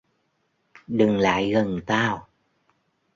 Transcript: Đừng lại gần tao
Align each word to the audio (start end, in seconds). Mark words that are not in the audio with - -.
Đừng 0.87 1.17
lại 1.19 1.51
gần 1.51 1.79
tao 1.85 2.27